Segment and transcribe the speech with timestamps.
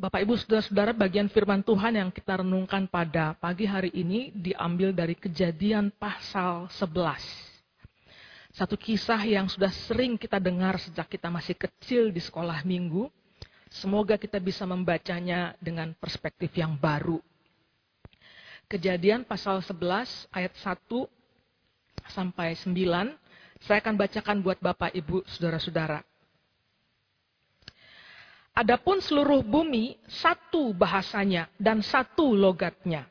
[0.00, 5.12] Bapak Ibu Saudara-saudara, bagian firman Tuhan yang kita renungkan pada pagi hari ini diambil dari
[5.12, 7.20] Kejadian pasal 11.
[8.56, 13.12] Satu kisah yang sudah sering kita dengar sejak kita masih kecil di sekolah minggu.
[13.68, 17.20] Semoga kita bisa membacanya dengan perspektif yang baru.
[18.72, 20.80] Kejadian pasal 11 ayat 1
[22.08, 22.72] sampai 9.
[23.68, 26.09] Saya akan bacakan buat Bapak Ibu Saudara-saudara.
[28.50, 33.06] Adapun seluruh bumi satu bahasanya dan satu logatnya.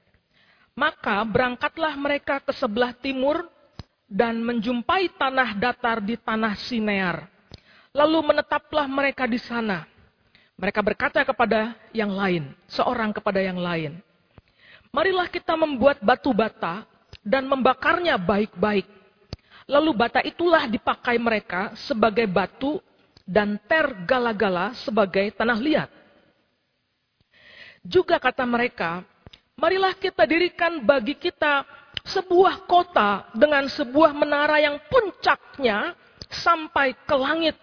[0.76, 3.48] Maka berangkatlah mereka ke sebelah timur
[4.10, 7.28] dan menjumpai tanah datar di tanah Sinear.
[7.96, 9.86] Lalu menetaplah mereka di sana.
[10.60, 13.96] Mereka berkata kepada yang lain, seorang kepada yang lain.
[14.92, 16.84] Marilah kita membuat batu bata
[17.24, 18.90] dan membakarnya baik-baik.
[19.70, 22.82] Lalu bata itulah dipakai mereka sebagai batu
[23.30, 25.90] dan ter gala-gala sebagai tanah liat.
[27.86, 29.06] Juga kata mereka,
[29.54, 31.62] marilah kita dirikan bagi kita
[32.10, 35.94] sebuah kota dengan sebuah menara yang puncaknya
[36.26, 37.54] sampai ke langit.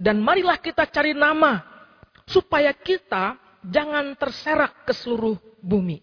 [0.00, 1.60] Dan marilah kita cari nama
[2.24, 6.00] supaya kita jangan terserak ke seluruh bumi.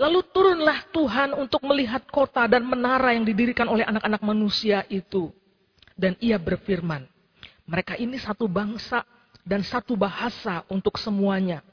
[0.00, 5.28] Lalu turunlah Tuhan untuk melihat kota dan menara yang didirikan oleh anak-anak manusia itu.
[5.92, 7.11] Dan ia berfirman,
[7.72, 9.00] mereka ini satu bangsa
[9.40, 11.64] dan satu bahasa untuk semuanya.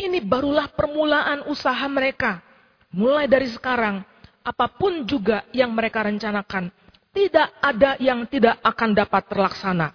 [0.00, 2.40] Ini barulah permulaan usaha mereka.
[2.88, 4.00] Mulai dari sekarang,
[4.40, 6.72] apa pun juga yang mereka rencanakan,
[7.12, 9.92] tidak ada yang tidak akan dapat terlaksana.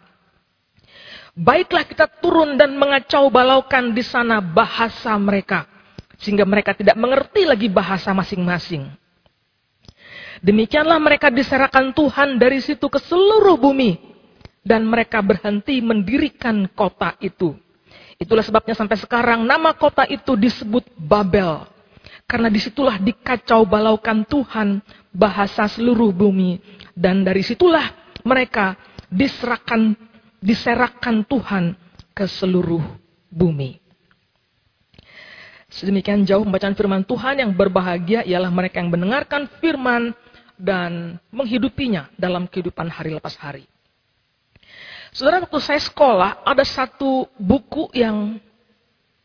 [1.33, 5.65] Baiklah kita turun dan mengacau balaukan di sana bahasa mereka.
[6.21, 8.93] Sehingga mereka tidak mengerti lagi bahasa masing-masing.
[10.45, 14.10] Demikianlah mereka diserahkan Tuhan dari situ ke seluruh bumi
[14.61, 17.57] dan mereka berhenti mendirikan kota itu.
[18.21, 21.65] Itulah sebabnya sampai sekarang nama kota itu disebut Babel.
[22.29, 26.61] Karena di situlah dikacau balaukan Tuhan bahasa seluruh bumi.
[26.93, 28.77] Dan dari situlah mereka
[29.09, 29.97] diserahkan,
[30.37, 31.73] diserahkan Tuhan
[32.13, 32.85] ke seluruh
[33.27, 33.81] bumi.
[35.71, 40.11] Sedemikian jauh pembacaan firman Tuhan yang berbahagia ialah mereka yang mendengarkan firman
[40.59, 43.70] dan menghidupinya dalam kehidupan hari lepas hari.
[45.11, 48.39] Saudara, waktu saya sekolah, ada satu buku yang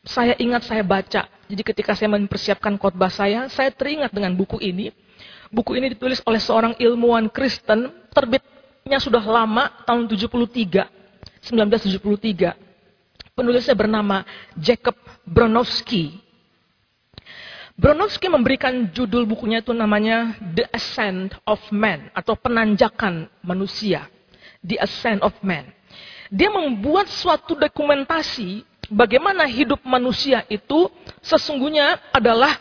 [0.03, 1.31] saya ingat saya baca.
[1.47, 4.91] Jadi ketika saya mempersiapkan khotbah saya, saya teringat dengan buku ini.
[5.47, 10.91] Buku ini ditulis oleh seorang ilmuwan Kristen, terbitnya sudah lama, tahun 73,
[11.47, 12.59] 1973.
[13.39, 14.27] Penulisnya bernama
[14.59, 16.19] Jacob Bronowski.
[17.79, 24.11] Bronowski memberikan judul bukunya itu namanya The Ascent of Man atau penanjakan manusia.
[24.67, 25.76] The Ascent of Man.
[26.31, 30.91] Dia membuat suatu dokumentasi bagaimana hidup manusia itu
[31.23, 32.55] sesungguhnya adalah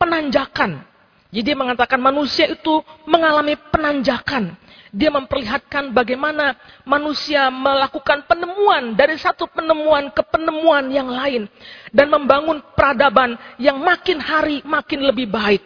[0.00, 0.84] penanjakan.
[1.32, 4.56] Jadi dia mengatakan manusia itu mengalami penanjakan.
[4.96, 6.56] Dia memperlihatkan bagaimana
[6.88, 11.44] manusia melakukan penemuan dari satu penemuan ke penemuan yang lain.
[11.92, 15.60] Dan membangun peradaban yang makin hari makin lebih baik.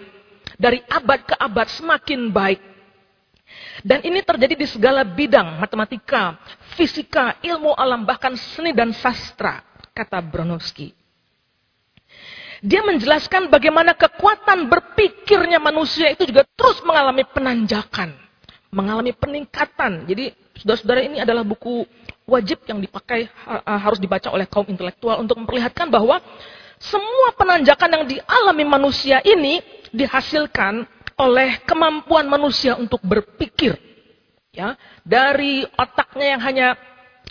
[0.59, 2.61] Dari abad ke abad semakin baik.
[3.81, 6.37] Dan ini terjadi di segala bidang, matematika,
[6.81, 9.61] fisika, ilmu alam, bahkan seni dan sastra,
[9.93, 10.97] kata Bronowski.
[12.65, 18.17] Dia menjelaskan bagaimana kekuatan berpikirnya manusia itu juga terus mengalami penanjakan,
[18.73, 20.09] mengalami peningkatan.
[20.09, 21.85] Jadi, saudara-saudara ini adalah buku
[22.25, 23.29] wajib yang dipakai
[23.65, 26.21] harus dibaca oleh kaum intelektual untuk memperlihatkan bahwa
[26.81, 29.61] semua penanjakan yang dialami manusia ini
[29.93, 30.89] dihasilkan
[31.21, 33.90] oleh kemampuan manusia untuk berpikir.
[34.51, 34.75] Ya,
[35.07, 36.69] dari otaknya yang hanya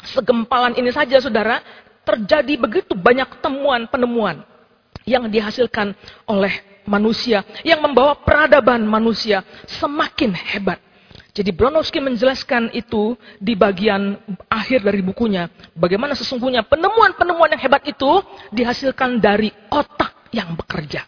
[0.08, 1.60] segempalan ini saja Saudara,
[2.08, 4.40] terjadi begitu banyak temuan penemuan
[5.04, 5.92] yang dihasilkan
[6.24, 10.80] oleh manusia yang membawa peradaban manusia semakin hebat.
[11.36, 14.16] Jadi Bronowski menjelaskan itu di bagian
[14.48, 15.52] akhir dari bukunya.
[15.76, 18.24] Bagaimana sesungguhnya penemuan-penemuan yang hebat itu
[18.56, 21.04] dihasilkan dari otak yang bekerja.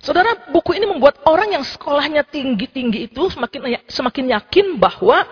[0.00, 5.28] Saudara, buku ini membuat orang yang sekolahnya tinggi-tinggi itu semakin ya, semakin yakin bahwa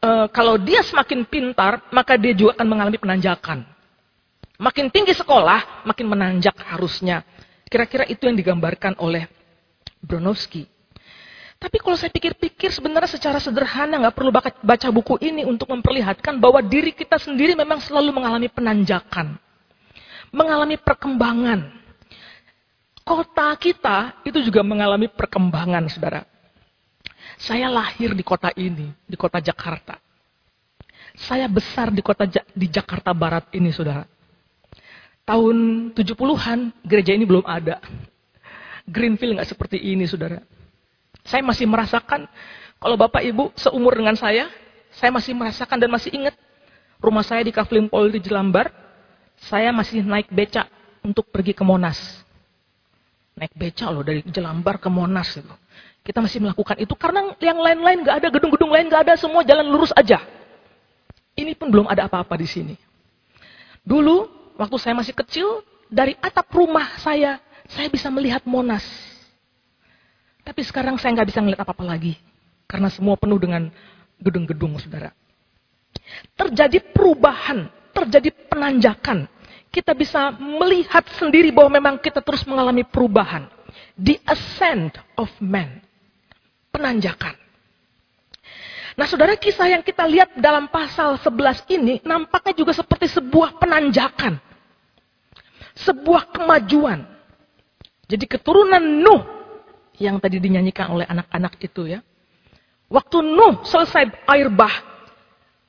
[0.00, 3.60] e, kalau dia semakin pintar, maka dia juga akan mengalami penanjakan.
[4.56, 7.24] Makin tinggi sekolah, makin menanjak harusnya.
[7.68, 9.28] Kira-kira itu yang digambarkan oleh
[10.00, 10.64] Bronowski.
[11.60, 14.32] Tapi kalau saya pikir-pikir sebenarnya secara sederhana nggak perlu
[14.64, 19.36] baca buku ini untuk memperlihatkan bahwa diri kita sendiri memang selalu mengalami penanjakan.
[20.32, 21.79] Mengalami perkembangan
[23.10, 26.22] kota kita itu juga mengalami perkembangan, saudara.
[27.42, 29.98] Saya lahir di kota ini, di kota Jakarta.
[31.18, 34.06] Saya besar di kota di Jakarta Barat ini, saudara.
[35.26, 37.78] tahun 70-an gereja ini belum ada.
[38.86, 40.42] Greenfield nggak seperti ini, saudara.
[41.22, 42.26] Saya masih merasakan,
[42.78, 44.50] kalau Bapak Ibu seumur dengan saya,
[44.90, 46.34] saya masih merasakan dan masih ingat
[46.98, 48.74] rumah saya di Kavling Polri Jelambar,
[49.38, 50.66] saya masih naik becak
[51.06, 51.98] untuk pergi ke Monas.
[53.40, 55.48] Naik becak loh dari Jelambar ke Monas itu.
[56.04, 59.64] Kita masih melakukan itu karena yang lain-lain nggak ada, gedung-gedung lain nggak ada, semua jalan
[59.64, 60.20] lurus aja.
[61.32, 62.76] Ini pun belum ada apa-apa di sini.
[63.80, 64.28] Dulu,
[64.60, 68.84] waktu saya masih kecil, dari atap rumah saya, saya bisa melihat Monas.
[70.44, 72.20] Tapi sekarang saya nggak bisa melihat apa-apa lagi.
[72.68, 73.72] Karena semua penuh dengan
[74.20, 75.16] gedung-gedung, saudara.
[76.36, 79.26] Terjadi perubahan, terjadi penanjakan.
[79.70, 83.46] Kita bisa melihat sendiri bahwa memang kita terus mengalami perubahan.
[83.94, 85.78] The ascent of man.
[86.74, 87.38] Penanjakan.
[88.98, 94.36] Nah saudara kisah yang kita lihat dalam pasal 11 ini nampaknya juga seperti sebuah penanjakan.
[95.78, 97.06] Sebuah kemajuan.
[98.10, 99.22] Jadi keturunan Nuh
[100.02, 102.02] yang tadi dinyanyikan oleh anak-anak itu ya.
[102.90, 104.74] Waktu Nuh selesai air bah,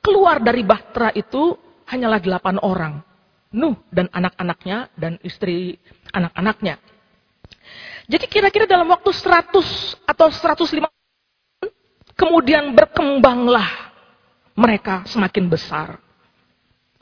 [0.01, 1.54] keluar dari bahtera itu
[1.86, 2.94] hanyalah delapan orang.
[3.51, 5.75] Nuh dan anak-anaknya dan istri
[6.15, 6.80] anak-anaknya.
[8.07, 10.88] Jadi kira-kira dalam waktu 100 atau 150
[12.15, 13.92] kemudian berkembanglah
[14.56, 16.00] mereka semakin besar.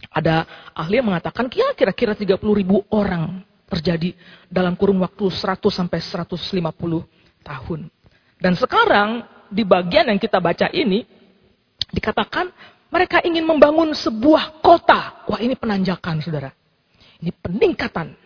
[0.10, 4.18] Ada ahli yang mengatakan kira-kira 30 ribu orang terjadi
[4.50, 6.50] dalam kurun waktu 100 sampai 150
[7.46, 7.80] tahun.
[8.40, 11.06] Dan sekarang di bagian yang kita baca ini
[11.94, 12.50] dikatakan
[12.90, 15.26] mereka ingin membangun sebuah kota.
[15.30, 16.50] Wah, ini penanjakan, Saudara.
[17.22, 18.18] Ini peningkatan.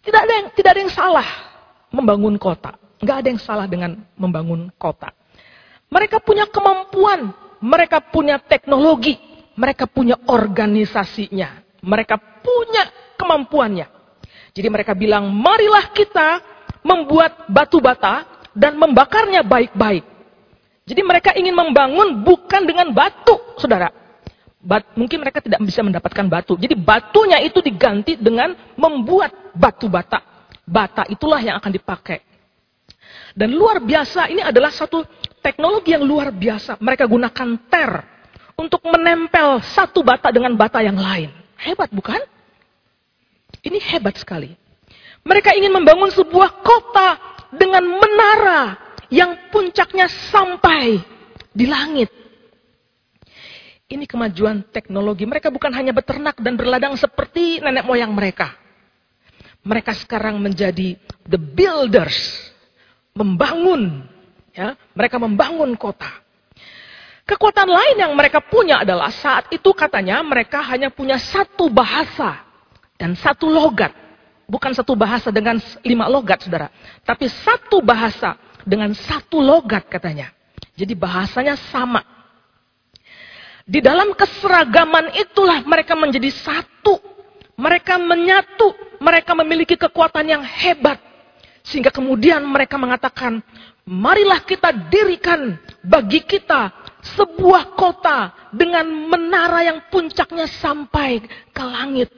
[0.00, 1.28] Tidak ada yang tidak ada yang salah
[1.90, 2.78] membangun kota.
[3.02, 5.12] Enggak ada yang salah dengan membangun kota.
[5.90, 9.18] Mereka punya kemampuan, mereka punya teknologi,
[9.58, 13.90] mereka punya organisasinya, mereka punya kemampuannya.
[14.54, 16.40] Jadi mereka bilang, marilah kita
[16.86, 20.09] membuat batu bata dan membakarnya baik-baik.
[20.90, 23.94] Jadi mereka ingin membangun bukan dengan batu, saudara.
[24.58, 26.58] Bat, mungkin mereka tidak bisa mendapatkan batu.
[26.58, 30.18] Jadi batunya itu diganti dengan membuat batu bata.
[30.66, 32.26] Bata itulah yang akan dipakai.
[33.38, 35.06] Dan luar biasa, ini adalah satu
[35.38, 36.82] teknologi yang luar biasa.
[36.82, 37.90] Mereka gunakan ter
[38.58, 41.30] untuk menempel satu bata dengan bata yang lain.
[41.54, 42.18] Hebat bukan?
[43.62, 44.58] Ini hebat sekali.
[45.22, 47.08] Mereka ingin membangun sebuah kota
[47.54, 51.02] dengan menara yang puncaknya sampai
[51.50, 52.08] di langit.
[53.90, 55.26] Ini kemajuan teknologi.
[55.26, 58.54] Mereka bukan hanya beternak dan berladang seperti nenek moyang mereka.
[59.66, 60.94] Mereka sekarang menjadi
[61.26, 62.16] the builders.
[63.18, 64.06] Membangun.
[64.54, 66.06] Ya, mereka membangun kota.
[67.26, 72.42] Kekuatan lain yang mereka punya adalah saat itu katanya mereka hanya punya satu bahasa
[72.94, 73.94] dan satu logat.
[74.50, 76.70] Bukan satu bahasa dengan lima logat, saudara.
[77.06, 78.34] Tapi satu bahasa
[78.64, 80.32] dengan satu logat katanya.
[80.74, 82.00] Jadi bahasanya sama.
[83.68, 86.98] Di dalam keseragaman itulah mereka menjadi satu.
[87.60, 88.72] Mereka menyatu.
[88.98, 90.98] Mereka memiliki kekuatan yang hebat.
[91.60, 93.44] Sehingga kemudian mereka mengatakan,
[93.84, 96.72] marilah kita dirikan bagi kita
[97.16, 101.20] sebuah kota dengan menara yang puncaknya sampai
[101.52, 102.08] ke langit.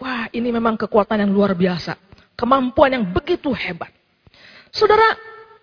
[0.00, 1.98] Wah, ini memang kekuatan yang luar biasa.
[2.38, 3.92] Kemampuan yang begitu hebat.
[4.72, 5.18] Saudara,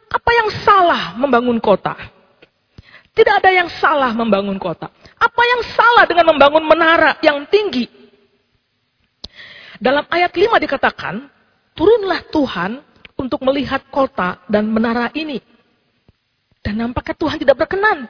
[0.08, 1.96] apa yang salah membangun kota?
[3.12, 4.94] Tidak ada yang salah membangun kota.
[5.18, 7.90] Apa yang salah dengan membangun menara yang tinggi?
[9.82, 11.26] Dalam ayat 5 dikatakan,
[11.74, 12.82] turunlah Tuhan
[13.18, 15.42] untuk melihat kota dan menara ini.
[16.62, 18.06] Dan nampaknya Tuhan tidak berkenan.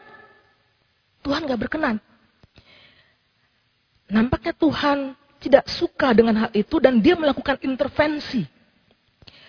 [1.24, 2.00] Tuhan gak berkenan.
[4.08, 8.44] Nampaknya Tuhan tidak suka dengan hal itu dan dia melakukan intervensi.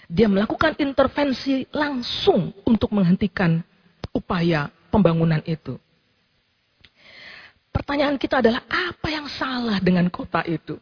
[0.09, 3.61] Dia melakukan intervensi langsung untuk menghentikan
[4.17, 5.77] upaya pembangunan itu.
[7.69, 10.81] Pertanyaan kita adalah apa yang salah dengan kota itu?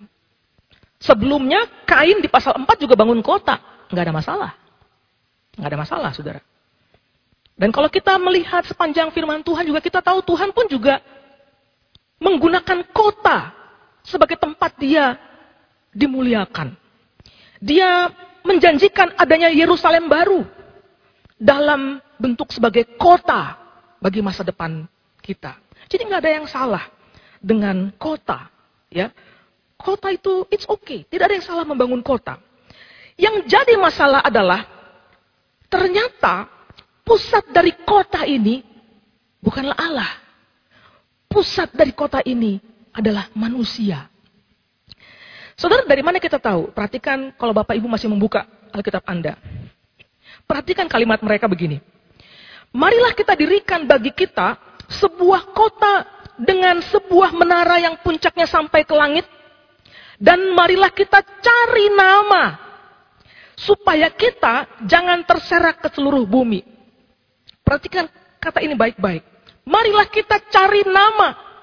[1.02, 3.58] Sebelumnya Kain di pasal 4 juga bangun kota.
[3.90, 4.52] Nggak ada masalah.
[5.58, 6.40] Nggak ada masalah, saudara.
[7.56, 11.00] Dan kalau kita melihat sepanjang firman Tuhan juga kita tahu Tuhan pun juga
[12.20, 13.52] menggunakan kota
[14.04, 15.16] sebagai tempat dia
[15.96, 16.76] dimuliakan.
[17.60, 18.12] Dia
[18.46, 20.46] menjanjikan adanya Yerusalem baru
[21.36, 23.58] dalam bentuk sebagai kota
[23.98, 24.86] bagi masa depan
[25.20, 25.58] kita.
[25.90, 26.84] Jadi nggak ada yang salah
[27.42, 28.48] dengan kota,
[28.88, 29.10] ya.
[29.76, 32.40] Kota itu it's okay, tidak ada yang salah membangun kota.
[33.18, 34.64] Yang jadi masalah adalah
[35.68, 36.48] ternyata
[37.04, 38.64] pusat dari kota ini
[39.42, 40.12] bukanlah Allah.
[41.28, 42.56] Pusat dari kota ini
[42.96, 44.08] adalah manusia.
[45.56, 46.68] Saudara, dari mana kita tahu?
[46.68, 48.44] Perhatikan kalau Bapak Ibu masih membuka
[48.76, 49.40] Alkitab Anda.
[50.44, 51.80] Perhatikan kalimat mereka begini.
[52.76, 56.04] Marilah kita dirikan bagi kita sebuah kota
[56.36, 59.24] dengan sebuah menara yang puncaknya sampai ke langit.
[60.20, 62.60] Dan marilah kita cari nama.
[63.56, 66.60] Supaya kita jangan terserak ke seluruh bumi.
[67.64, 69.24] Perhatikan kata ini baik-baik.
[69.64, 71.55] Marilah kita cari nama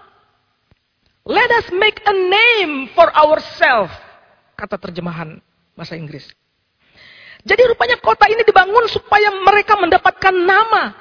[1.23, 3.95] Let us make a name for ourselves.
[4.59, 5.39] Kata terjemahan
[5.71, 6.27] bahasa Inggris.
[7.43, 10.95] Jadi rupanya kota ini dibangun supaya mereka mendapatkan nama.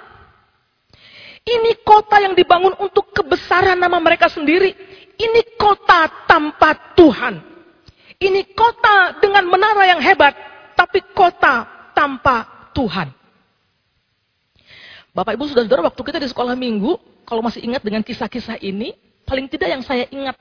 [1.43, 4.75] Ini kota yang dibangun untuk kebesaran nama mereka sendiri.
[5.19, 7.43] Ini kota tanpa Tuhan.
[8.23, 10.35] Ini kota dengan menara yang hebat,
[10.79, 13.11] tapi kota tanpa Tuhan.
[15.11, 16.95] Bapak Ibu Saudara-saudara, waktu kita di sekolah minggu,
[17.26, 18.95] kalau masih ingat dengan kisah-kisah ini,
[19.33, 20.37] Paling tidak yang saya ingat,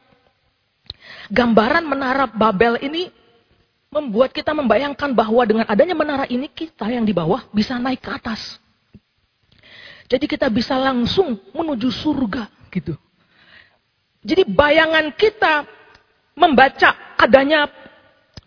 [1.32, 3.08] gambaran menara Babel ini
[3.88, 8.12] membuat kita membayangkan bahwa dengan adanya menara ini kita yang di bawah bisa naik ke
[8.12, 8.60] atas.
[10.12, 13.00] Jadi kita bisa langsung menuju surga gitu.
[14.28, 15.64] Jadi bayangan kita
[16.36, 17.72] membaca adanya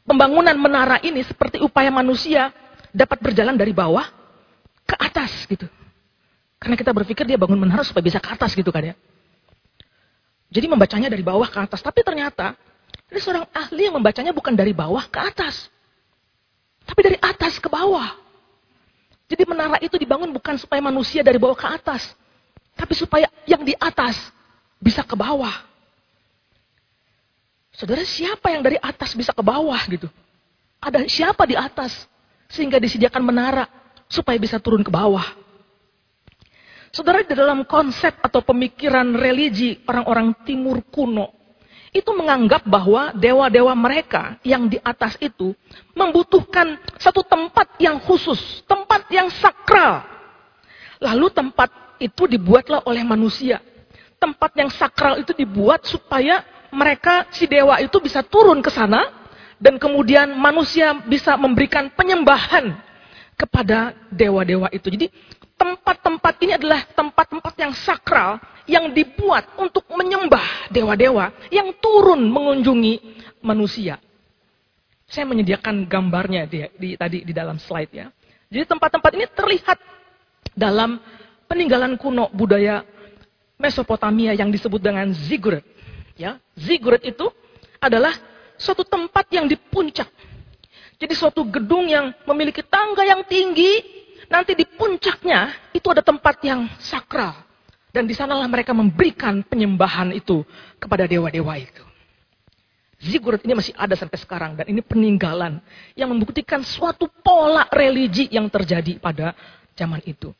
[0.04, 2.52] pembangunan menara ini seperti upaya manusia
[2.92, 4.04] dapat berjalan dari bawah
[4.84, 5.64] ke atas gitu.
[6.60, 8.96] Karena kita berpikir dia bangun menara supaya bisa ke atas gitu kan ya.
[10.54, 11.82] Jadi membacanya dari bawah ke atas.
[11.82, 12.54] Tapi ternyata
[13.10, 15.66] ini seorang ahli yang membacanya bukan dari bawah ke atas.
[16.86, 18.14] Tapi dari atas ke bawah.
[19.26, 22.14] Jadi menara itu dibangun bukan supaya manusia dari bawah ke atas.
[22.78, 24.14] Tapi supaya yang di atas
[24.78, 25.52] bisa ke bawah.
[27.74, 30.06] Saudara siapa yang dari atas bisa ke bawah gitu?
[30.78, 32.06] Ada siapa di atas?
[32.46, 33.66] Sehingga disediakan menara
[34.06, 35.43] supaya bisa turun ke bawah.
[36.94, 41.34] Saudara, di dalam konsep atau pemikiran religi orang-orang timur kuno,
[41.90, 45.58] itu menganggap bahwa dewa-dewa mereka yang di atas itu
[45.90, 50.06] membutuhkan satu tempat yang khusus, tempat yang sakral.
[51.02, 53.58] Lalu tempat itu dibuatlah oleh manusia.
[54.22, 59.10] Tempat yang sakral itu dibuat supaya mereka, si dewa itu bisa turun ke sana,
[59.58, 62.70] dan kemudian manusia bisa memberikan penyembahan
[63.34, 64.86] kepada dewa-dewa itu.
[64.90, 65.06] Jadi
[65.54, 72.94] tempat-tempat ini adalah tempat-tempat yang sakral yang dibuat untuk menyembah dewa-dewa yang turun mengunjungi
[73.44, 74.00] manusia.
[75.04, 78.06] Saya menyediakan gambarnya di, di, tadi di dalam slide ya.
[78.48, 79.78] Jadi tempat-tempat ini terlihat
[80.56, 80.96] dalam
[81.46, 82.82] peninggalan kuno budaya
[83.54, 85.62] Mesopotamia yang disebut dengan ziggurat.
[86.18, 87.30] Ya, ziggurat itu
[87.78, 88.14] adalah
[88.58, 90.10] suatu tempat yang di puncak.
[90.98, 96.68] Jadi suatu gedung yang memiliki tangga yang tinggi Nanti di puncaknya itu ada tempat yang
[96.80, 97.34] sakral.
[97.94, 100.42] Dan di sanalah mereka memberikan penyembahan itu
[100.82, 101.84] kepada dewa-dewa itu.
[102.98, 104.58] Zigurat ini masih ada sampai sekarang.
[104.58, 105.62] Dan ini peninggalan
[105.94, 109.36] yang membuktikan suatu pola religi yang terjadi pada
[109.78, 110.34] zaman itu.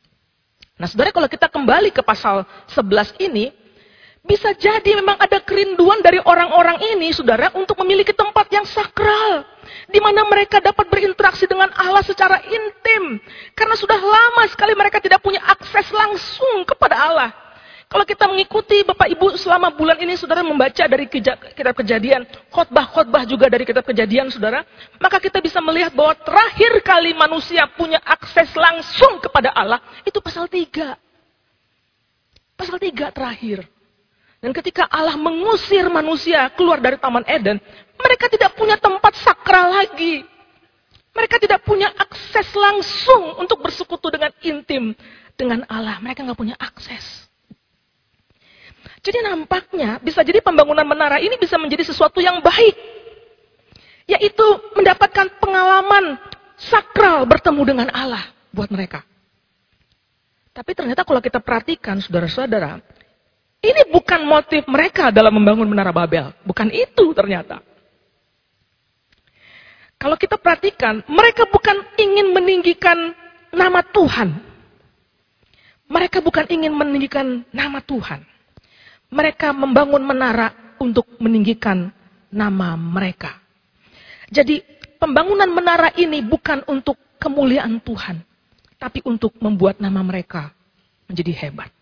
[0.75, 3.55] Nah sebenarnya kalau kita kembali ke pasal 11 ini,
[4.25, 9.45] bisa jadi memang ada kerinduan dari orang-orang ini, saudara, untuk memiliki tempat yang sakral.
[9.85, 13.21] Di mana mereka dapat berinteraksi dengan Allah secara intim.
[13.53, 17.29] Karena sudah lama sekali mereka tidak punya akses langsung kepada Allah.
[17.85, 21.37] Kalau kita mengikuti Bapak Ibu selama bulan ini saudara membaca dari kitab
[21.77, 24.65] kejadian, khotbah-khotbah juga dari kitab kejadian saudara,
[24.97, 30.49] maka kita bisa melihat bahwa terakhir kali manusia punya akses langsung kepada Allah, itu pasal
[30.49, 30.97] 3.
[32.57, 33.69] Pasal 3 terakhir.
[34.45, 37.57] Dan ketika Allah mengusir manusia keluar dari Taman Eden,
[37.97, 40.21] mereka tidak punya tempat sakral lagi.
[41.17, 44.93] Mereka tidak punya akses langsung untuk bersekutu dengan intim
[45.33, 45.97] dengan Allah.
[45.97, 47.25] Mereka nggak punya akses.
[49.01, 52.77] Jadi nampaknya bisa jadi pembangunan menara ini bisa menjadi sesuatu yang baik.
[54.05, 54.45] Yaitu
[54.77, 56.21] mendapatkan pengalaman
[56.53, 59.01] sakral bertemu dengan Allah buat mereka.
[60.53, 62.77] Tapi ternyata kalau kita perhatikan saudara-saudara,
[63.65, 66.29] ini bukan motif mereka dalam membangun Menara Babel.
[66.45, 67.61] Bukan itu ternyata.
[69.97, 73.15] Kalau kita perhatikan, mereka bukan ingin meninggikan
[73.49, 74.37] nama Tuhan.
[75.89, 78.21] Mereka bukan ingin meninggikan nama Tuhan.
[79.09, 81.89] Mereka membangun menara untuk meninggikan
[82.29, 83.37] nama mereka.
[84.29, 84.61] Jadi
[84.97, 88.21] pembangunan menara ini bukan untuk kemuliaan Tuhan.
[88.75, 90.51] Tapi untuk membuat nama mereka
[91.07, 91.74] menjadi hebat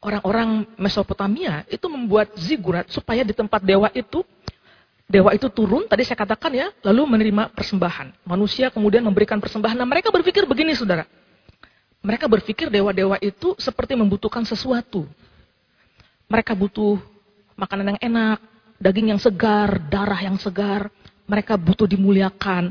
[0.00, 4.24] orang-orang Mesopotamia itu membuat zigurat supaya di tempat dewa itu
[5.10, 8.22] dewa itu turun, tadi saya katakan ya, lalu menerima persembahan.
[8.22, 9.74] Manusia kemudian memberikan persembahan.
[9.74, 11.02] Nah, mereka berpikir begini, Saudara.
[12.00, 15.04] Mereka berpikir dewa-dewa itu seperti membutuhkan sesuatu.
[16.30, 16.96] Mereka butuh
[17.58, 18.38] makanan yang enak,
[18.78, 20.88] daging yang segar, darah yang segar.
[21.26, 22.70] Mereka butuh dimuliakan.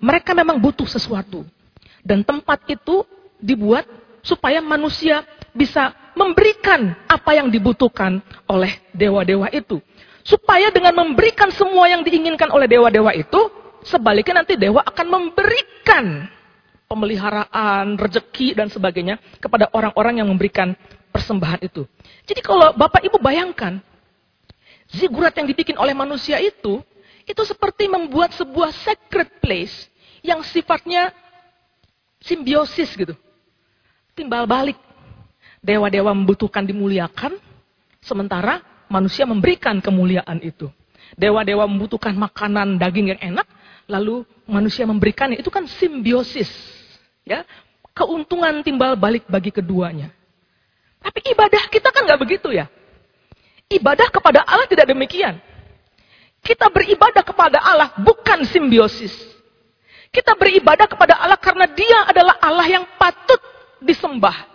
[0.00, 1.44] Mereka memang butuh sesuatu.
[2.00, 3.04] Dan tempat itu
[3.38, 3.84] dibuat
[4.24, 5.22] supaya manusia
[5.54, 8.18] bisa memberikan apa yang dibutuhkan
[8.50, 9.78] oleh dewa-dewa itu.
[10.26, 13.40] Supaya dengan memberikan semua yang diinginkan oleh dewa-dewa itu,
[13.86, 16.26] sebaliknya nanti dewa akan memberikan
[16.90, 20.74] pemeliharaan, rezeki dan sebagainya kepada orang-orang yang memberikan
[21.14, 21.86] persembahan itu.
[22.26, 23.78] Jadi kalau Bapak Ibu bayangkan,
[24.90, 26.80] zigurat yang dibikin oleh manusia itu,
[27.24, 29.88] itu seperti membuat sebuah sacred place
[30.24, 31.12] yang sifatnya
[32.20, 33.12] simbiosis gitu.
[34.16, 34.80] Timbal balik.
[35.64, 37.40] Dewa-dewa membutuhkan dimuliakan,
[38.04, 38.60] sementara
[38.92, 40.68] manusia memberikan kemuliaan itu.
[41.16, 43.48] Dewa-dewa membutuhkan makanan daging yang enak,
[43.88, 45.40] lalu manusia memberikannya.
[45.40, 46.52] Itu kan simbiosis.
[47.24, 47.48] Ya,
[47.96, 50.12] keuntungan timbal balik bagi keduanya.
[51.00, 52.68] Tapi ibadah kita kan nggak begitu ya.
[53.72, 55.40] Ibadah kepada Allah tidak demikian.
[56.44, 59.12] Kita beribadah kepada Allah bukan simbiosis.
[60.12, 63.40] Kita beribadah kepada Allah karena dia adalah Allah yang patut
[63.80, 64.53] disembah.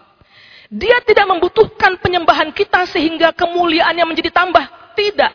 [0.69, 4.61] Dia tidak membutuhkan penyembahan kita sehingga kemuliaannya menjadi tambah.
[4.93, 5.31] Tidak.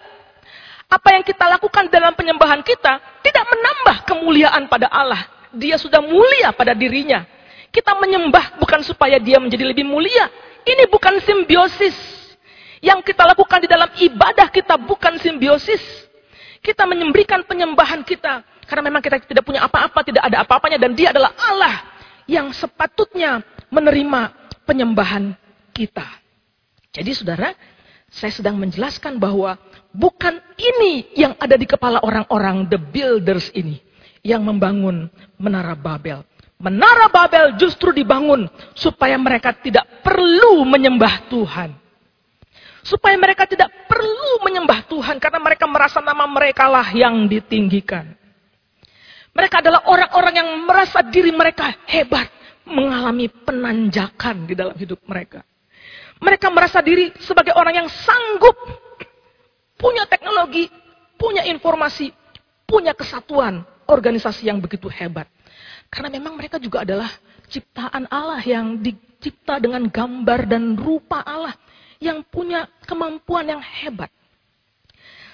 [0.86, 5.26] Apa yang kita lakukan dalam penyembahan kita tidak menambah kemuliaan pada Allah.
[5.50, 7.26] Dia sudah mulia pada dirinya.
[7.74, 10.30] Kita menyembah bukan supaya dia menjadi lebih mulia.
[10.62, 11.98] Ini bukan simbiosis.
[12.78, 15.82] Yang kita lakukan di dalam ibadah kita bukan simbiosis.
[16.62, 21.10] Kita menyemberikan penyembahan kita karena memang kita tidak punya apa-apa, tidak ada apa-apanya dan dia
[21.10, 21.74] adalah Allah
[22.24, 25.36] yang sepatutnya menerima penyembahan
[25.72, 26.04] kita.
[26.94, 27.52] Jadi saudara,
[28.10, 29.58] saya sedang menjelaskan bahwa
[29.90, 33.82] bukan ini yang ada di kepala orang-orang the builders ini
[34.24, 36.24] yang membangun menara Babel.
[36.62, 41.70] Menara Babel justru dibangun supaya mereka tidak perlu menyembah Tuhan.
[42.84, 48.12] Supaya mereka tidak perlu menyembah Tuhan karena mereka merasa nama mereka lah yang ditinggikan.
[49.34, 52.30] Mereka adalah orang-orang yang merasa diri mereka hebat,
[52.64, 55.44] mengalami penanjakan di dalam hidup mereka.
[56.20, 58.56] Mereka merasa diri sebagai orang yang sanggup,
[59.76, 60.68] punya teknologi,
[61.20, 62.12] punya informasi,
[62.64, 65.28] punya kesatuan, organisasi yang begitu hebat.
[65.92, 67.12] Karena memang mereka juga adalah
[67.52, 71.54] ciptaan Allah yang dicipta dengan gambar dan rupa Allah
[72.00, 74.10] yang punya kemampuan yang hebat.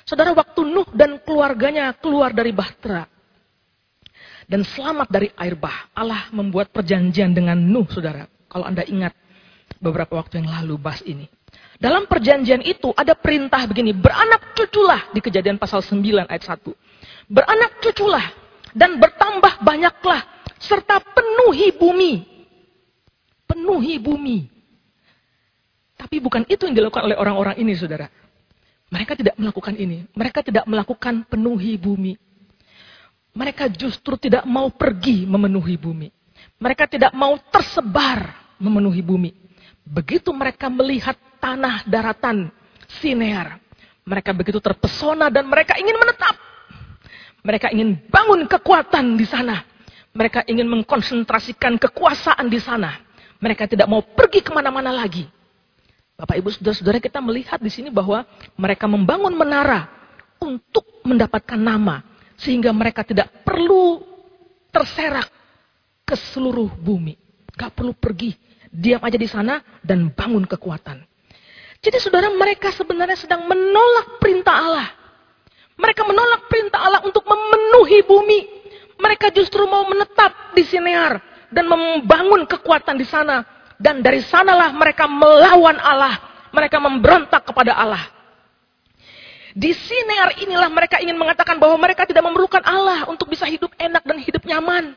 [0.04, 3.06] Saudara, waktu Nuh dan keluarganya keluar dari Bahtera,
[4.50, 5.94] dan selamat dari air bah.
[5.94, 8.26] Allah membuat perjanjian dengan Nuh, saudara.
[8.50, 9.14] Kalau Anda ingat
[9.78, 11.30] beberapa waktu yang lalu bahas ini.
[11.78, 16.66] Dalam perjanjian itu ada perintah begini, beranak cuculah di kejadian pasal 9 ayat 1.
[17.30, 18.26] Beranak cuculah
[18.74, 20.20] dan bertambah banyaklah
[20.58, 22.12] serta penuhi bumi.
[23.46, 24.50] Penuhi bumi.
[25.94, 28.10] Tapi bukan itu yang dilakukan oleh orang-orang ini, saudara.
[28.90, 30.10] Mereka tidak melakukan ini.
[30.10, 32.18] Mereka tidak melakukan penuhi bumi.
[33.30, 36.08] Mereka justru tidak mau pergi memenuhi bumi.
[36.58, 39.30] Mereka tidak mau tersebar memenuhi bumi.
[39.86, 42.52] Begitu mereka melihat tanah daratan
[42.90, 43.62] Sinear,
[44.02, 46.34] mereka begitu terpesona dan mereka ingin menetap.
[47.46, 49.62] Mereka ingin bangun kekuatan di sana.
[50.10, 52.98] Mereka ingin mengkonsentrasikan kekuasaan di sana.
[53.38, 55.24] Mereka tidak mau pergi ke mana-mana lagi.
[56.18, 58.26] Bapak, Ibu, Saudara-saudara kita melihat di sini bahwa
[58.58, 59.88] mereka membangun menara
[60.42, 62.09] untuk mendapatkan nama
[62.40, 64.00] sehingga mereka tidak perlu
[64.72, 65.28] terserak
[66.08, 67.14] ke seluruh bumi.
[67.52, 68.32] Gak perlu pergi.
[68.70, 71.04] Diam aja di sana dan bangun kekuatan.
[71.80, 74.88] Jadi saudara mereka sebenarnya sedang menolak perintah Allah.
[75.80, 78.40] Mereka menolak perintah Allah untuk memenuhi bumi.
[79.00, 83.44] Mereka justru mau menetap di Sinear dan membangun kekuatan di sana.
[83.80, 86.20] Dan dari sanalah mereka melawan Allah.
[86.52, 88.19] Mereka memberontak kepada Allah.
[89.50, 94.02] Di sinar inilah mereka ingin mengatakan bahwa mereka tidak memerlukan Allah untuk bisa hidup enak
[94.06, 94.94] dan hidup nyaman.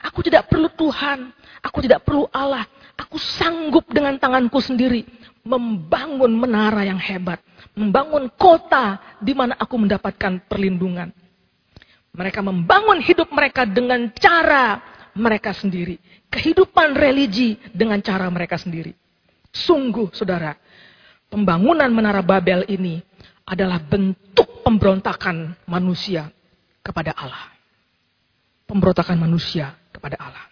[0.00, 1.30] Aku tidak perlu Tuhan,
[1.60, 2.66] aku tidak perlu Allah.
[2.98, 5.06] Aku sanggup dengan tanganku sendiri
[5.40, 7.40] membangun menara yang hebat,
[7.72, 11.08] membangun kota di mana aku mendapatkan perlindungan.
[12.10, 14.82] Mereka membangun hidup mereka dengan cara
[15.14, 15.96] mereka sendiri,
[16.28, 18.92] kehidupan religi dengan cara mereka sendiri.
[19.50, 20.54] Sungguh, saudara,
[21.30, 23.02] pembangunan Menara Babel ini
[23.50, 26.30] adalah bentuk pemberontakan manusia
[26.86, 27.50] kepada Allah.
[28.70, 30.46] Pemberontakan manusia kepada Allah.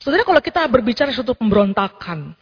[0.00, 2.32] Saudara, kalau kita berbicara suatu pemberontakan,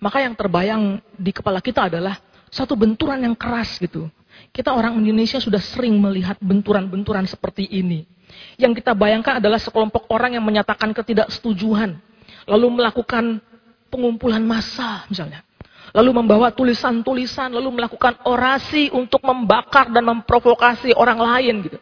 [0.00, 2.16] maka yang terbayang di kepala kita adalah
[2.48, 4.08] satu benturan yang keras gitu.
[4.48, 8.08] Kita orang Indonesia sudah sering melihat benturan-benturan seperti ini.
[8.56, 12.00] Yang kita bayangkan adalah sekelompok orang yang menyatakan ketidaksetujuan.
[12.48, 13.44] Lalu melakukan
[13.92, 15.44] pengumpulan massa misalnya.
[15.92, 21.78] Lalu membawa tulisan-tulisan, lalu melakukan orasi untuk membakar dan memprovokasi orang lain gitu.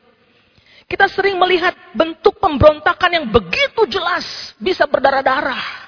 [0.87, 5.87] Kita sering melihat bentuk pemberontakan yang begitu jelas bisa berdarah-darah.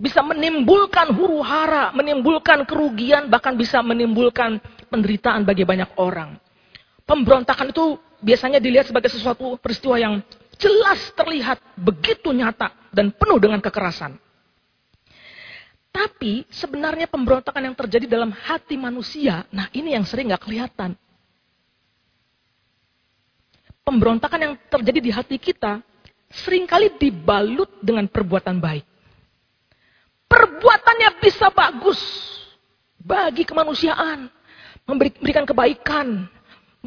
[0.00, 6.36] Bisa menimbulkan huru hara, menimbulkan kerugian, bahkan bisa menimbulkan penderitaan bagi banyak orang.
[7.04, 10.20] Pemberontakan itu biasanya dilihat sebagai sesuatu peristiwa yang
[10.60, 14.20] jelas terlihat begitu nyata dan penuh dengan kekerasan.
[15.90, 20.94] Tapi sebenarnya pemberontakan yang terjadi dalam hati manusia, nah ini yang sering nggak kelihatan.
[23.82, 25.82] Pemberontakan yang terjadi di hati kita
[26.30, 28.86] sering kali dibalut dengan perbuatan baik.
[30.30, 31.98] Perbuatannya bisa bagus
[33.02, 34.30] bagi kemanusiaan,
[34.86, 36.30] memberikan kebaikan,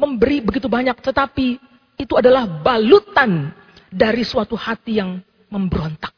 [0.00, 1.60] memberi begitu banyak, tetapi
[2.00, 3.52] itu adalah balutan
[3.92, 5.20] dari suatu hati yang
[5.52, 6.13] memberontak.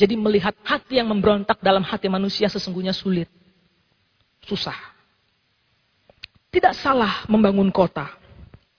[0.00, 3.28] Jadi melihat hati yang memberontak dalam hati manusia sesungguhnya sulit.
[4.48, 4.76] Susah.
[6.48, 8.08] Tidak salah membangun kota.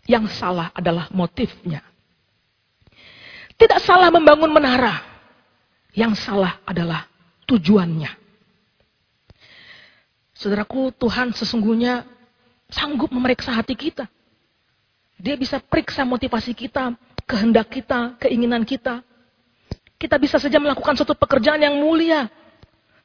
[0.10, 1.86] Yang salah adalah motifnya.
[3.54, 4.98] Tidak salah membangun menara.
[5.94, 7.06] Yang salah adalah
[7.46, 8.10] tujuannya.
[10.34, 12.02] Saudaraku, Tuhan sesungguhnya
[12.66, 14.10] sanggup memeriksa hati kita.
[15.22, 16.98] Dia bisa periksa motivasi kita,
[17.30, 19.06] kehendak kita, keinginan kita.
[20.02, 22.26] Kita bisa saja melakukan suatu pekerjaan yang mulia.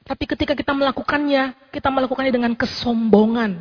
[0.01, 3.61] Tapi ketika kita melakukannya, kita melakukannya dengan kesombongan.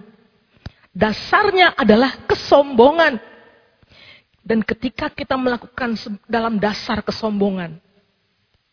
[0.96, 3.20] Dasarnya adalah kesombongan.
[4.40, 6.00] Dan ketika kita melakukan
[6.32, 7.76] dalam dasar kesombongan,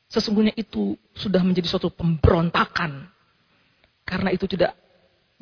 [0.07, 3.11] sesungguhnya itu sudah menjadi suatu pemberontakan.
[4.07, 4.79] Karena itu tidak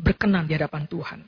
[0.00, 1.20] berkenan di hadapan Tuhan.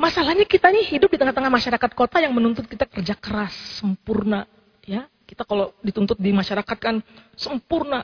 [0.00, 4.48] Masalahnya kita nih hidup di tengah-tengah masyarakat kota yang menuntut kita kerja keras, sempurna,
[4.80, 6.98] ya kita kalau dituntut di masyarakat kan
[7.38, 8.02] sempurna,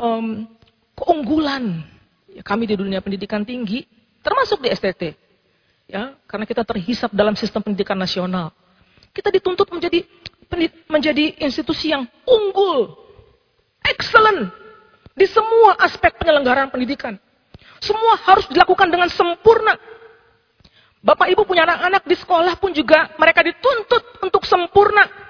[0.00, 0.48] um,
[0.96, 1.84] keunggulan.
[2.32, 3.84] Ya, kami di dunia pendidikan tinggi,
[4.24, 5.12] termasuk di STT.
[5.84, 8.48] Ya, karena kita terhisap dalam sistem pendidikan nasional.
[9.12, 10.08] Kita dituntut menjadi
[10.88, 12.96] menjadi institusi yang unggul,
[13.84, 14.48] excellent
[15.12, 17.20] di semua aspek penyelenggaraan pendidikan.
[17.84, 19.76] Semua harus dilakukan dengan sempurna.
[21.04, 25.23] Bapak Ibu punya anak-anak di sekolah pun juga mereka dituntut untuk sempurna.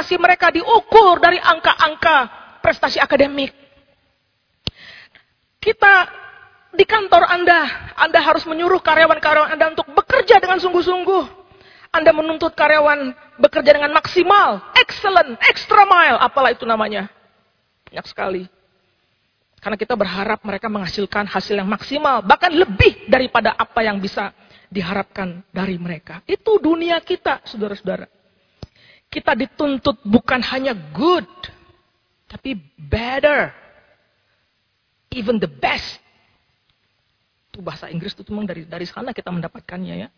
[0.00, 2.24] Prestasi mereka diukur dari angka-angka
[2.64, 3.52] prestasi akademik.
[5.60, 6.08] Kita
[6.72, 11.24] di kantor Anda, Anda harus menyuruh karyawan-karyawan Anda untuk bekerja dengan sungguh-sungguh.
[11.92, 13.12] Anda menuntut karyawan
[13.44, 17.12] bekerja dengan maksimal, excellent, extra mile, apalah itu namanya.
[17.92, 18.48] Banyak sekali.
[19.60, 24.32] Karena kita berharap mereka menghasilkan hasil yang maksimal, bahkan lebih daripada apa yang bisa
[24.72, 26.24] diharapkan dari mereka.
[26.24, 28.19] Itu dunia kita, saudara-saudara.
[29.10, 31.26] Kita dituntut bukan hanya good,
[32.30, 33.50] tapi better.
[35.10, 35.98] Even the best.
[37.50, 40.08] Itu bahasa Inggris itu memang dari dari sana kita mendapatkannya ya.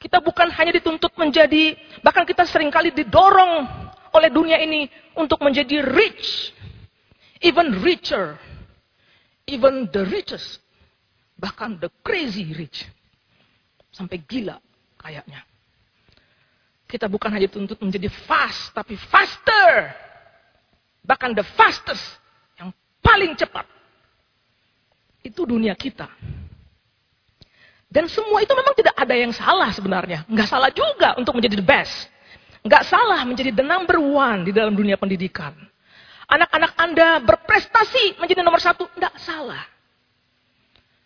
[0.00, 3.68] Kita bukan hanya dituntut menjadi, bahkan kita sering kali didorong
[4.16, 6.56] oleh dunia ini untuk menjadi rich.
[7.44, 8.40] Even richer.
[9.44, 10.64] Even the richest.
[11.36, 12.88] Bahkan the crazy rich.
[13.92, 14.56] Sampai gila
[14.96, 15.44] kayaknya.
[16.90, 19.94] Kita bukan hanya tuntut menjadi fast, tapi faster.
[21.06, 22.02] Bahkan the fastest,
[22.58, 23.62] yang paling cepat.
[25.22, 26.10] Itu dunia kita.
[27.86, 30.26] Dan semua itu memang tidak ada yang salah sebenarnya.
[30.26, 32.10] Nggak salah juga untuk menjadi the best.
[32.66, 35.54] Nggak salah menjadi the number one di dalam dunia pendidikan.
[36.26, 39.62] Anak-anak Anda berprestasi menjadi nomor satu, nggak salah.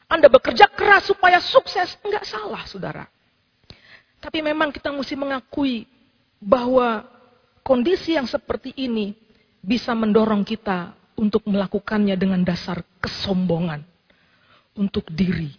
[0.08, 3.08] Anda bekerja keras supaya sukses, enggak salah saudara.
[4.24, 5.84] Tapi memang kita mesti mengakui
[6.40, 7.04] bahwa
[7.60, 9.12] kondisi yang seperti ini
[9.60, 13.84] bisa mendorong kita untuk melakukannya dengan dasar kesombongan
[14.72, 15.52] untuk diri.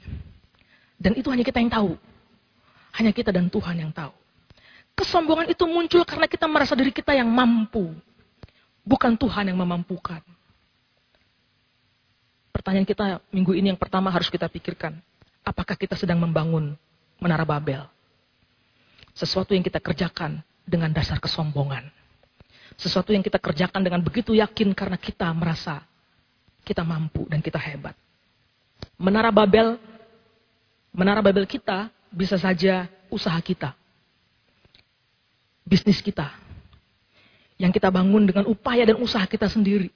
[0.98, 1.94] Dan itu hanya kita yang tahu.
[2.98, 4.18] Hanya kita dan Tuhan yang tahu.
[4.98, 7.94] Kesombongan itu muncul karena kita merasa diri kita yang mampu.
[8.82, 10.26] Bukan Tuhan yang memampukan.
[12.50, 14.98] Pertanyaan kita minggu ini yang pertama harus kita pikirkan.
[15.46, 16.74] Apakah kita sedang membangun
[17.22, 17.95] menara Babel?
[19.16, 21.88] Sesuatu yang kita kerjakan dengan dasar kesombongan.
[22.76, 25.88] Sesuatu yang kita kerjakan dengan begitu yakin karena kita merasa
[26.68, 27.96] kita mampu dan kita hebat.
[29.00, 29.80] Menara Babel,
[30.92, 33.72] menara Babel kita bisa saja usaha kita.
[35.64, 36.36] Bisnis kita.
[37.56, 39.88] Yang kita bangun dengan upaya dan usaha kita sendiri.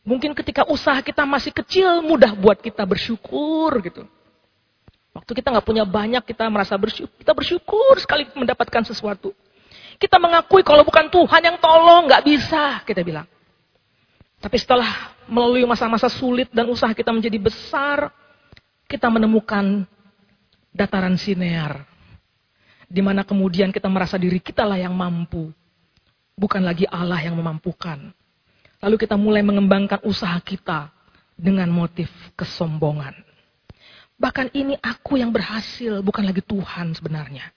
[0.00, 4.08] Mungkin ketika usaha kita masih kecil, mudah buat kita bersyukur gitu.
[5.10, 7.10] Waktu kita nggak punya banyak, kita merasa bersyukur.
[7.18, 9.34] Kita bersyukur sekali mendapatkan sesuatu.
[9.98, 13.26] Kita mengakui kalau bukan Tuhan yang tolong, nggak bisa, kita bilang.
[14.40, 18.08] Tapi setelah melalui masa-masa sulit dan usaha kita menjadi besar,
[18.88, 19.84] kita menemukan
[20.72, 21.84] dataran sinear.
[22.90, 25.52] Di mana kemudian kita merasa diri kita lah yang mampu.
[26.34, 28.10] Bukan lagi Allah yang memampukan.
[28.80, 30.88] Lalu kita mulai mengembangkan usaha kita
[31.36, 33.29] dengan motif kesombongan.
[34.20, 37.48] Bahkan ini aku yang berhasil, bukan lagi Tuhan sebenarnya.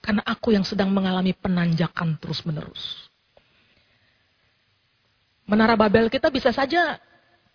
[0.00, 3.12] Karena aku yang sedang mengalami penanjakan terus-menerus.
[5.44, 6.96] Menara Babel kita bisa saja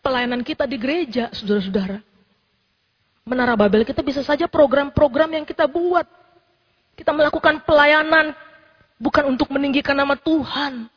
[0.05, 1.97] pelayanan kita di gereja, saudara-saudara.
[3.25, 6.05] Menara Babel kita bisa saja program-program yang kita buat.
[6.93, 8.37] Kita melakukan pelayanan
[9.01, 10.93] bukan untuk meninggikan nama Tuhan.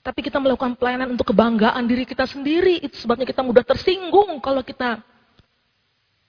[0.00, 2.80] Tapi kita melakukan pelayanan untuk kebanggaan diri kita sendiri.
[2.80, 5.04] Itu sebabnya kita mudah tersinggung kalau kita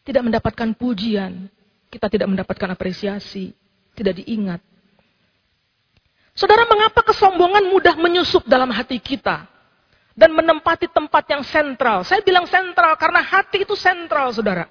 [0.02, 1.50] tidak mendapatkan pujian.
[1.92, 3.52] Kita tidak mendapatkan apresiasi
[3.96, 4.62] tidak diingat.
[6.32, 9.46] Saudara, mengapa kesombongan mudah menyusup dalam hati kita
[10.16, 12.08] dan menempati tempat yang sentral?
[12.08, 14.66] Saya bilang sentral karena hati itu sentral, saudara.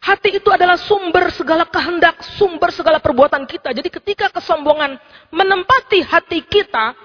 [0.00, 3.76] Hati itu adalah sumber segala kehendak, sumber segala perbuatan kita.
[3.76, 4.96] Jadi ketika kesombongan
[5.28, 6.96] menempati hati kita,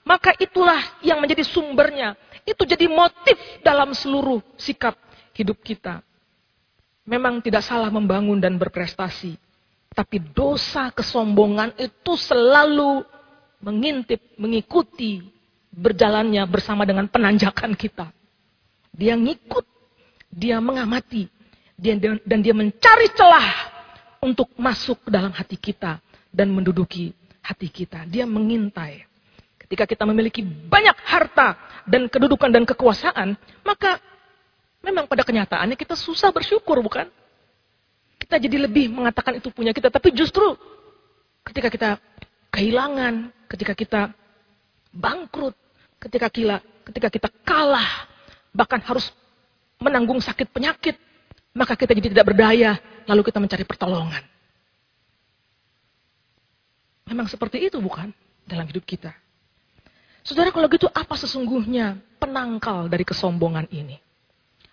[0.00, 2.16] maka itulah yang menjadi sumbernya.
[2.48, 4.96] Itu jadi motif dalam seluruh sikap
[5.36, 6.00] hidup kita.
[7.08, 9.40] Memang tidak salah membangun dan berprestasi.
[9.96, 13.00] Tapi dosa kesombongan itu selalu
[13.64, 15.24] mengintip, mengikuti
[15.72, 18.12] berjalannya bersama dengan penanjakan kita.
[18.92, 19.64] Dia ngikut,
[20.28, 21.32] dia mengamati,
[21.74, 23.48] dia, dan dia mencari celah
[24.20, 28.04] untuk masuk ke dalam hati kita dan menduduki hati kita.
[28.04, 29.08] Dia mengintai.
[29.56, 31.56] Ketika kita memiliki banyak harta
[31.88, 34.00] dan kedudukan dan kekuasaan, maka
[34.88, 37.12] memang pada kenyataannya kita susah bersyukur, bukan?
[38.28, 39.88] kita jadi lebih mengatakan itu punya kita.
[39.88, 40.52] Tapi justru
[41.48, 41.90] ketika kita
[42.52, 44.00] kehilangan, ketika kita
[44.92, 45.56] bangkrut,
[45.96, 46.60] ketika kita,
[46.92, 48.04] ketika kita kalah,
[48.52, 49.08] bahkan harus
[49.80, 51.00] menanggung sakit penyakit,
[51.56, 52.76] maka kita jadi tidak berdaya,
[53.08, 54.20] lalu kita mencari pertolongan.
[57.08, 58.12] Memang seperti itu bukan
[58.44, 59.16] dalam hidup kita.
[60.20, 63.96] Saudara kalau gitu apa sesungguhnya penangkal dari kesombongan ini?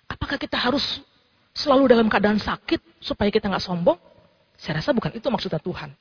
[0.06, 1.02] Apakah kita harus
[1.56, 3.98] selalu dalam keadaan sakit supaya kita nggak sombong?
[4.56, 5.92] Saya rasa bukan itu maksudnya Tuhan.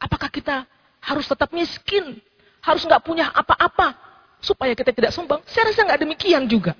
[0.00, 0.66] Apakah kita
[1.04, 2.18] harus tetap miskin?
[2.64, 3.94] Harus nggak punya apa-apa
[4.40, 5.44] supaya kita tidak sombong?
[5.48, 6.72] Saya rasa nggak demikian juga.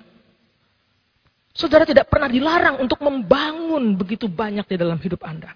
[1.55, 5.55] Saudara tidak pernah dilarang untuk membangun begitu banyak di dalam hidup Anda.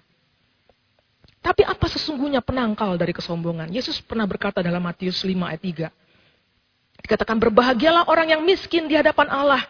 [1.40, 3.68] Tapi apa sesungguhnya penangkal dari kesombongan?
[3.72, 7.04] Yesus pernah berkata dalam Matius 5 ayat 3.
[7.04, 9.60] Dikatakan berbahagialah orang yang miskin di hadapan Allah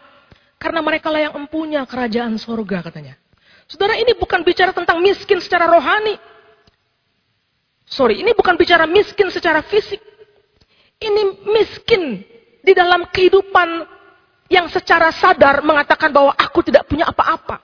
[0.61, 3.17] karena mereka lah yang empunya kerajaan sorga katanya.
[3.65, 6.21] Saudara ini bukan bicara tentang miskin secara rohani.
[7.89, 9.97] Sorry, ini bukan bicara miskin secara fisik.
[11.01, 12.21] Ini miskin
[12.61, 13.89] di dalam kehidupan
[14.53, 17.57] yang secara sadar mengatakan bahwa aku tidak punya apa-apa.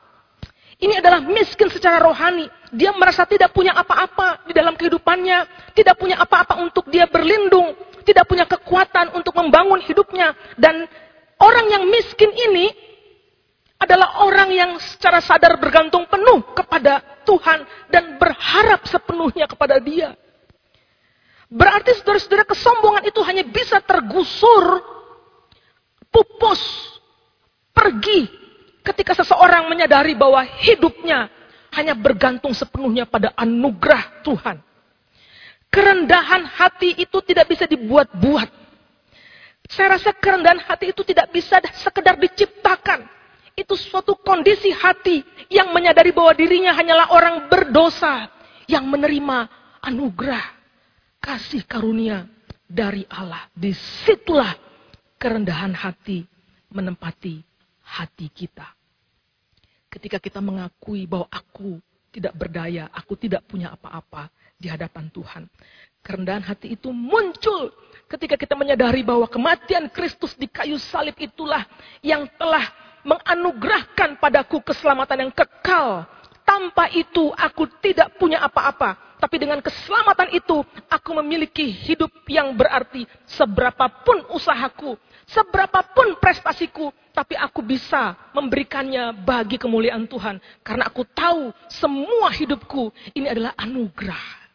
[0.81, 2.49] Ini adalah miskin secara rohani.
[2.73, 5.69] Dia merasa tidak punya apa-apa di dalam kehidupannya.
[5.77, 7.77] Tidak punya apa-apa untuk dia berlindung.
[8.01, 10.33] Tidak punya kekuatan untuk membangun hidupnya.
[10.55, 10.85] Dan
[11.41, 12.86] orang yang miskin ini
[13.77, 17.61] adalah orang yang secara sadar bergantung penuh kepada Tuhan
[17.93, 20.17] dan berharap sepenuhnya kepada Dia.
[21.47, 24.83] Berarti saudara-saudara kesombongan itu hanya bisa tergusur,
[26.11, 26.59] pupus,
[27.71, 28.27] pergi
[28.83, 31.29] ketika seseorang menyadari bahwa hidupnya
[31.77, 34.57] hanya bergantung sepenuhnya pada anugerah Tuhan.
[35.69, 38.49] Kerendahan hati itu tidak bisa dibuat-buat.
[39.67, 43.16] Saya rasa kerendahan hati itu tidak bisa sekedar diciptakan
[43.57, 48.29] itu suatu kondisi hati yang menyadari bahwa dirinya hanyalah orang berdosa
[48.69, 49.49] yang menerima
[49.81, 50.45] anugerah
[51.17, 52.29] kasih karunia
[52.69, 53.49] dari Allah.
[53.57, 53.73] Di
[54.05, 54.53] situlah
[55.17, 56.21] kerendahan hati
[56.69, 57.41] menempati
[57.81, 58.69] hati kita.
[59.89, 61.81] Ketika kita mengakui bahwa aku
[62.13, 65.49] tidak berdaya, aku tidak punya apa-apa di hadapan Tuhan.
[66.05, 67.73] Kerendahan hati itu muncul
[68.05, 71.65] ketika kita menyadari bahwa kematian Kristus di kayu salib itulah
[72.05, 76.03] yang telah menganugerahkan padaku keselamatan yang kekal.
[76.43, 79.07] Tanpa itu aku tidak punya apa-apa.
[79.17, 83.03] Tapi dengan keselamatan itu aku memiliki hidup yang berarti.
[83.27, 84.95] Seberapapun usahaku,
[85.27, 90.39] seberapapun prestasiku, tapi aku bisa memberikannya bagi kemuliaan Tuhan.
[90.63, 94.47] Karena aku tahu semua hidupku ini adalah anugerah.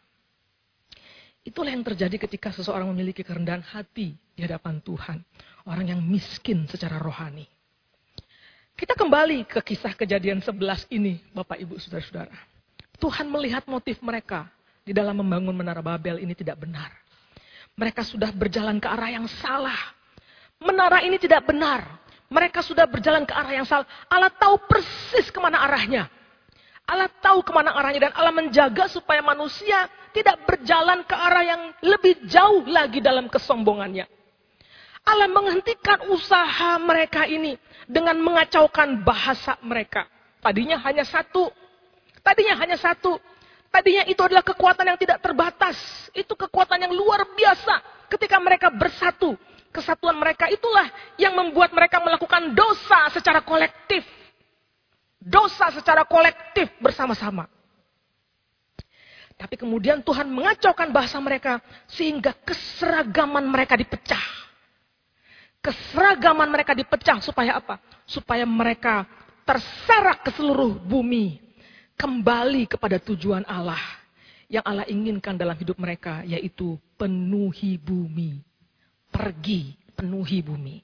[1.43, 5.19] Itulah yang terjadi ketika seseorang memiliki kerendahan hati di hadapan Tuhan.
[5.67, 7.52] Orang yang miskin secara rohani.
[8.73, 12.33] Kita kembali ke kisah kejadian 11 ini, Bapak Ibu Saudara-saudara.
[12.97, 14.49] Tuhan melihat motif mereka
[14.81, 16.89] di dalam membangun menara Babel ini tidak benar.
[17.77, 19.77] Mereka sudah berjalan ke arah yang salah.
[20.57, 21.85] Menara ini tidak benar.
[22.33, 23.85] Mereka sudah berjalan ke arah yang salah.
[24.09, 26.09] Allah tahu persis ke mana arahnya.
[26.89, 31.61] Allah tahu ke mana arahnya dan Allah menjaga supaya manusia tidak berjalan ke arah yang
[31.85, 34.09] lebih jauh lagi dalam kesombongannya.
[35.03, 40.07] Allah menghentikan usaha mereka ini dengan mengacaukan bahasa mereka.
[40.39, 41.51] Tadinya hanya satu.
[42.23, 43.19] Tadinya hanya satu.
[43.67, 45.75] Tadinya itu adalah kekuatan yang tidak terbatas.
[46.15, 49.35] Itu kekuatan yang luar biasa ketika mereka bersatu.
[49.73, 50.85] Kesatuan mereka itulah
[51.17, 54.05] yang membuat mereka melakukan dosa secara kolektif.
[55.17, 57.49] Dosa secara kolektif bersama-sama.
[59.33, 64.42] Tapi kemudian Tuhan mengacaukan bahasa mereka sehingga keseragaman mereka dipecah.
[65.63, 67.79] Keseragaman mereka dipecah supaya apa?
[68.03, 69.07] Supaya mereka
[69.47, 71.39] terserak ke seluruh bumi
[71.95, 73.79] kembali kepada tujuan Allah
[74.51, 78.43] yang Allah inginkan dalam hidup mereka, yaitu penuhi bumi.
[79.09, 80.83] Pergi, penuhi bumi.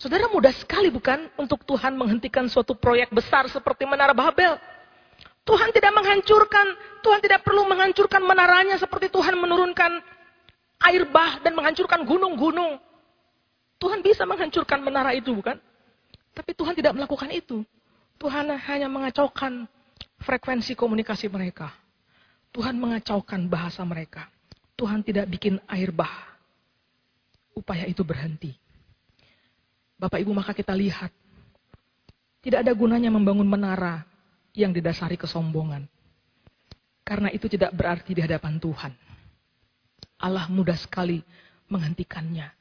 [0.00, 4.56] Saudara mudah sekali bukan untuk Tuhan menghentikan suatu proyek besar seperti Menara Babel.
[5.44, 6.66] Tuhan tidak menghancurkan,
[7.04, 10.00] Tuhan tidak perlu menghancurkan menaranya seperti Tuhan menurunkan
[10.88, 12.80] air bah dan menghancurkan gunung-gunung.
[13.80, 15.56] Tuhan bisa menghancurkan menara itu bukan?
[16.36, 17.64] Tapi Tuhan tidak melakukan itu.
[18.20, 19.64] Tuhan hanya mengacaukan
[20.20, 21.72] frekuensi komunikasi mereka.
[22.52, 24.28] Tuhan mengacaukan bahasa mereka.
[24.76, 26.12] Tuhan tidak bikin air bah.
[27.56, 28.52] Upaya itu berhenti.
[29.96, 31.08] Bapak Ibu maka kita lihat.
[32.40, 34.04] Tidak ada gunanya membangun menara
[34.52, 35.84] yang didasari kesombongan.
[37.04, 38.92] Karena itu tidak berarti di hadapan Tuhan.
[40.20, 41.20] Allah mudah sekali
[41.68, 42.59] menghentikannya.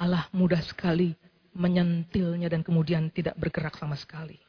[0.00, 1.12] Allah mudah sekali
[1.52, 4.40] menyentilnya dan kemudian tidak bergerak sama sekali.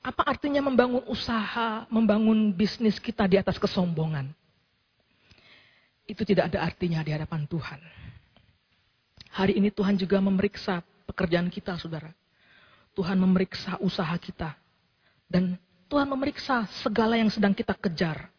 [0.00, 4.32] Apa artinya membangun usaha, membangun bisnis kita di atas kesombongan?
[6.08, 7.80] Itu tidak ada artinya di hadapan Tuhan.
[9.36, 12.08] Hari ini Tuhan juga memeriksa pekerjaan kita, saudara.
[12.96, 14.56] Tuhan memeriksa usaha kita.
[15.28, 15.60] Dan
[15.92, 18.32] Tuhan memeriksa segala yang sedang kita kejar.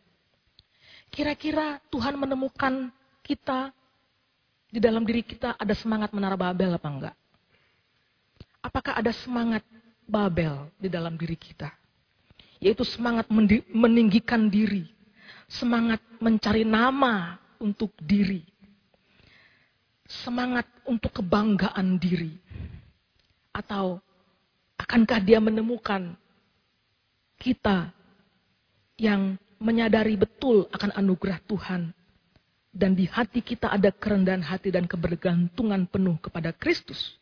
[1.13, 2.89] Kira-kira Tuhan menemukan
[3.21, 3.69] kita
[4.69, 7.15] di dalam diri kita ada semangat menara Babel apa enggak?
[8.61, 9.65] Apakah ada semangat
[10.09, 11.69] Babel di dalam diri kita.
[12.57, 13.29] Yaitu semangat
[13.69, 14.89] meninggikan diri.
[15.45, 18.41] Semangat mencari nama untuk diri.
[20.09, 22.33] Semangat untuk kebanggaan diri.
[23.53, 24.01] Atau
[24.75, 26.17] akankah dia menemukan
[27.39, 27.93] kita
[28.99, 31.93] yang menyadari betul akan anugerah Tuhan.
[32.69, 37.17] Dan di hati kita ada kerendahan hati dan kebergantungan penuh kepada Kristus.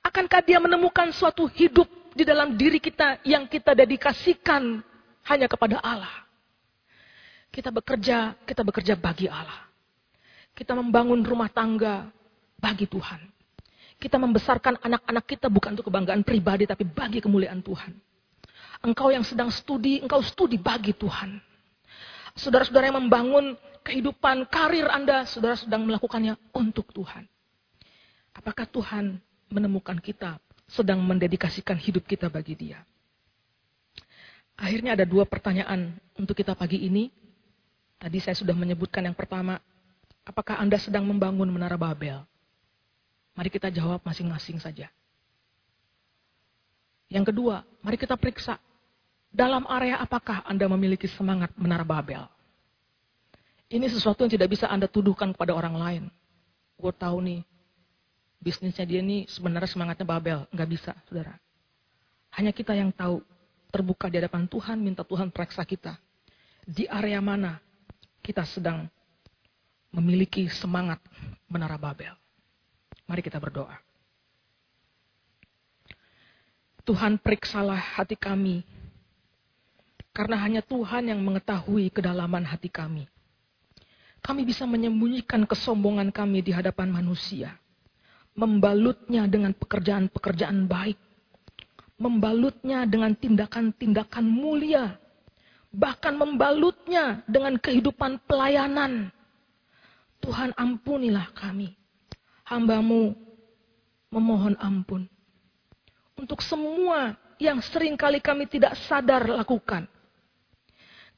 [0.00, 1.84] Akankah dia menemukan suatu hidup
[2.16, 4.80] di dalam diri kita yang kita dedikasikan
[5.28, 6.24] hanya kepada Allah?
[7.52, 9.68] Kita bekerja, kita bekerja bagi Allah.
[10.56, 12.08] Kita membangun rumah tangga
[12.56, 13.20] bagi Tuhan.
[13.98, 17.92] Kita membesarkan anak-anak kita bukan untuk kebanggaan pribadi, tapi bagi kemuliaan Tuhan.
[18.78, 21.42] Engkau yang sedang studi, engkau studi bagi Tuhan.
[22.38, 27.24] Saudara-saudara yang membangun kehidupan, karir Anda, saudara sedang melakukannya untuk Tuhan.
[28.36, 29.16] Apakah Tuhan
[29.48, 30.36] menemukan kita
[30.68, 32.84] sedang mendedikasikan hidup kita bagi dia.
[34.54, 37.08] Akhirnya ada dua pertanyaan untuk kita pagi ini.
[37.98, 39.58] Tadi saya sudah menyebutkan yang pertama,
[40.22, 42.22] apakah Anda sedang membangun menara Babel?
[43.34, 44.86] Mari kita jawab masing-masing saja.
[47.08, 48.60] Yang kedua, mari kita periksa
[49.32, 52.28] dalam area apakah Anda memiliki semangat menara Babel.
[53.68, 56.04] Ini sesuatu yang tidak bisa Anda tuduhkan kepada orang lain.
[56.80, 57.44] Gue tahu nih,
[58.40, 60.38] bisnisnya dia ini sebenarnya semangatnya Babel.
[60.48, 61.36] Nggak bisa, saudara.
[62.32, 63.20] Hanya kita yang tahu.
[63.68, 66.00] Terbuka di hadapan Tuhan, minta Tuhan periksa kita.
[66.64, 67.60] Di area mana
[68.24, 68.88] kita sedang
[69.92, 70.96] memiliki semangat
[71.44, 72.16] menara Babel.
[73.04, 73.76] Mari kita berdoa.
[76.88, 78.64] Tuhan periksalah hati kami.
[80.16, 83.04] Karena hanya Tuhan yang mengetahui kedalaman hati kami.
[84.20, 87.56] Kami bisa menyembunyikan kesombongan kami di hadapan manusia
[88.38, 90.94] membalutnya dengan pekerjaan-pekerjaan baik,
[91.98, 94.94] membalutnya dengan tindakan-tindakan mulia,
[95.74, 99.10] bahkan membalutnya dengan kehidupan pelayanan.
[100.22, 101.74] Tuhan ampunilah kami,
[102.46, 103.18] hambamu
[104.14, 105.10] memohon ampun.
[106.14, 109.90] Untuk semua yang sering kali kami tidak sadar lakukan.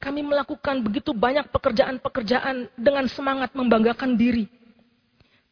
[0.01, 4.49] Kami melakukan begitu banyak pekerjaan-pekerjaan dengan semangat membanggakan diri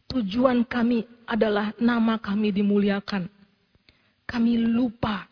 [0.09, 3.29] Tujuan kami adalah nama kami dimuliakan.
[4.25, 5.29] Kami lupa.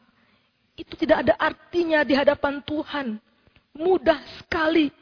[0.77, 3.17] Itu tidak ada artinya di hadapan Tuhan.
[3.73, 4.93] Mudah sekali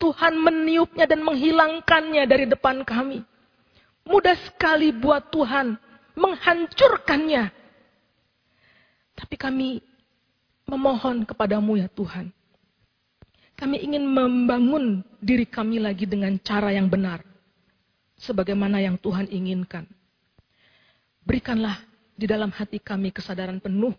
[0.00, 3.20] Tuhan meniupnya dan menghilangkannya dari depan kami.
[4.08, 5.76] Mudah sekali buat Tuhan
[6.16, 7.52] menghancurkannya.
[9.20, 9.84] Tapi kami
[10.64, 12.32] memohon kepadamu ya Tuhan.
[13.60, 17.20] Kami ingin membangun diri kami lagi dengan cara yang benar.
[18.16, 19.84] Sebagaimana yang Tuhan inginkan.
[21.20, 21.76] Berikanlah
[22.16, 23.92] di dalam hati kami kesadaran penuh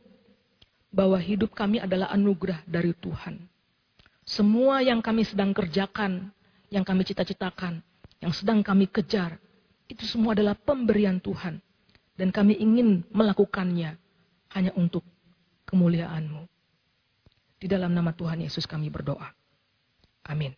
[0.90, 3.38] bahwa hidup kami adalah anugerah dari Tuhan.
[4.26, 6.34] Semua yang kami sedang kerjakan,
[6.74, 7.86] yang kami cita-citakan,
[8.18, 9.38] yang sedang kami kejar,
[9.86, 11.62] itu semua adalah pemberian Tuhan.
[12.18, 13.94] Dan kami ingin melakukannya
[14.58, 15.06] hanya untuk
[15.70, 16.50] kemuliaan-Mu.
[17.62, 19.41] Di dalam nama Tuhan Yesus kami berdoa.
[20.32, 20.56] Amin.